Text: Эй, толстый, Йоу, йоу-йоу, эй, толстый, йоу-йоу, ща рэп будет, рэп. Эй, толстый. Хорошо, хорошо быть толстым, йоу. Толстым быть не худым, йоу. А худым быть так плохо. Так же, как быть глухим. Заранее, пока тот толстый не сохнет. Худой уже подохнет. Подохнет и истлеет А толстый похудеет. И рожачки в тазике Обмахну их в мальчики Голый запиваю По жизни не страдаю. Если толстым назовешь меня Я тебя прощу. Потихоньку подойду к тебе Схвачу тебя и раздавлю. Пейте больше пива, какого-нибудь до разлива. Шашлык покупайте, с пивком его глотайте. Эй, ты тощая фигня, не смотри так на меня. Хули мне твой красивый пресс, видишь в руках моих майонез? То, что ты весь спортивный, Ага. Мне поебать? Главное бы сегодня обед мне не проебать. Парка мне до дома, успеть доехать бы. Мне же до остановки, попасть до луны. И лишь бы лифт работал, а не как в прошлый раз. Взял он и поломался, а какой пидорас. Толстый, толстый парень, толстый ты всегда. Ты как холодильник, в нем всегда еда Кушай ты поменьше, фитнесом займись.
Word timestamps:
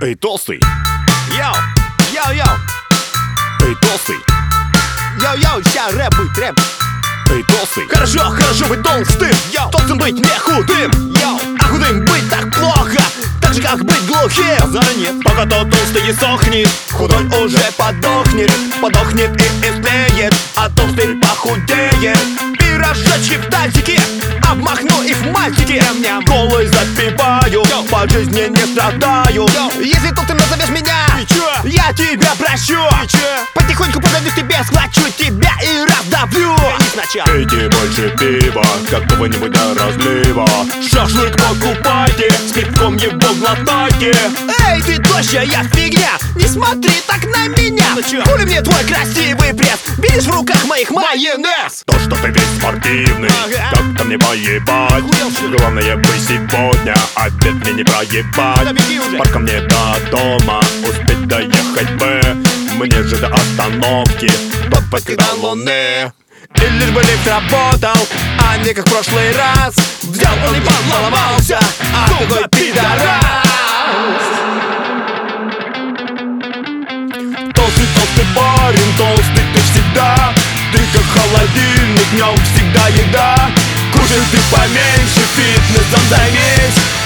Эй, 0.00 0.14
толстый, 0.14 0.60
Йоу, 1.36 1.56
йоу-йоу, 2.14 2.56
эй, 3.62 3.74
толстый, 3.82 4.14
йоу-йоу, 5.20 5.60
ща 5.72 5.88
рэп 5.90 6.14
будет, 6.14 6.38
рэп. 6.38 6.60
Эй, 7.32 7.42
толстый. 7.42 7.88
Хорошо, 7.88 8.20
хорошо 8.30 8.66
быть 8.66 8.80
толстым, 8.84 9.34
йоу. 9.52 9.70
Толстым 9.72 9.98
быть 9.98 10.14
не 10.14 10.38
худым, 10.38 10.92
йоу. 11.14 11.40
А 11.58 11.64
худым 11.64 12.04
быть 12.04 12.30
так 12.30 12.48
плохо. 12.54 13.02
Так 13.42 13.54
же, 13.54 13.60
как 13.60 13.84
быть 13.84 14.06
глухим. 14.06 14.70
Заранее, 14.70 15.20
пока 15.24 15.44
тот 15.46 15.68
толстый 15.68 16.02
не 16.02 16.12
сохнет. 16.12 16.68
Худой 16.92 17.26
уже 17.42 17.58
подохнет. 17.76 18.52
Подохнет 18.80 19.36
и 19.40 19.44
истлеет 19.66 20.32
А 20.54 20.70
толстый 20.70 21.16
похудеет. 21.16 22.18
И 22.60 22.76
рожачки 22.76 23.36
в 23.36 23.50
тазике 23.50 24.00
Обмахну 24.48 25.02
их 25.02 25.16
в 25.16 25.32
мальчики 25.32 25.82
Голый 26.26 26.68
запиваю 27.48 27.84
По 27.84 28.08
жизни 28.08 28.48
не 28.48 28.72
страдаю. 28.72 29.48
Если 29.80 30.14
толстым 30.14 30.36
назовешь 30.36 30.70
меня 30.70 31.06
Я 31.64 31.92
тебя 31.92 32.32
прощу. 32.38 32.78
Потихоньку 33.54 34.00
подойду 34.00 34.30
к 34.30 34.34
тебе 34.34 34.56
Схвачу 34.64 35.02
тебя 35.16 35.52
и 35.62 35.84
раздавлю. 35.84 36.56
Пейте 37.24 37.68
больше 37.68 38.14
пива, 38.18 38.64
какого-нибудь 38.90 39.50
до 39.50 39.74
разлива. 39.74 40.46
Шашлык 40.90 41.36
покупайте, 41.36 42.30
с 42.46 42.52
пивком 42.52 42.96
его 42.96 43.18
глотайте. 43.34 44.14
Эй, 44.68 44.82
ты 44.82 44.98
тощая 44.98 45.64
фигня, 45.72 46.10
не 46.34 46.46
смотри 46.46 46.92
так 47.06 47.24
на 47.24 47.48
меня. 47.48 47.94
Хули 48.24 48.44
мне 48.44 48.60
твой 48.60 48.84
красивый 48.84 49.54
пресс, 49.54 49.78
видишь 49.98 50.24
в 50.24 50.30
руках 50.30 50.64
моих 50.66 50.90
майонез? 50.90 51.84
То, 51.86 51.98
что 52.00 52.16
ты 52.16 52.28
весь 52.28 52.58
спортивный, 52.58 53.30
Ага. 53.44 53.70
Мне 54.08 54.18
поебать? 54.18 55.04
Главное 55.58 55.96
бы 55.96 56.08
сегодня 56.18 56.94
обед 57.14 57.54
мне 57.56 57.72
не 57.72 57.84
проебать. 57.84 58.78
Парка 59.18 59.38
мне 59.38 59.60
до 59.60 59.98
дома, 60.10 60.62
успеть 60.82 61.26
доехать 61.26 61.90
бы. 61.98 62.18
Мне 62.78 63.02
же 63.02 63.16
до 63.18 63.28
остановки, 63.28 64.30
попасть 64.70 65.14
до 65.14 65.34
луны. 65.34 66.10
И 66.54 66.60
лишь 66.60 66.88
бы 66.88 67.02
лифт 67.02 67.28
работал, 67.28 68.06
а 68.42 68.56
не 68.56 68.72
как 68.72 68.86
в 68.86 68.90
прошлый 68.90 69.36
раз. 69.36 69.74
Взял 70.02 70.34
он 70.46 70.54
и 70.56 70.60
поломался, 70.60 71.58
а 71.94 72.08
какой 72.08 72.48
пидорас. 72.48 73.24
Толстый, 77.54 77.86
толстый 77.94 78.26
парень, 78.34 78.96
толстый 78.96 79.44
ты 79.52 79.60
всегда. 79.60 80.32
Ты 80.72 80.78
как 80.94 81.04
холодильник, 81.04 82.06
в 82.06 82.14
нем 82.14 82.34
всегда 82.54 82.88
еда 82.88 83.50
Кушай 83.92 84.20
ты 84.30 84.38
поменьше, 84.50 85.22
фитнесом 85.34 86.08
займись. 86.08 86.97